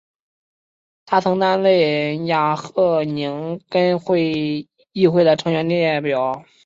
[1.05, 4.05] 他曾担任瓦赫宁根市
[4.93, 6.43] 议会的成员代表。